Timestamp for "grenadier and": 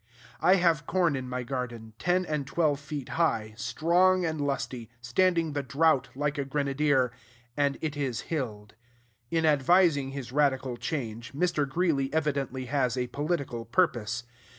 6.43-7.77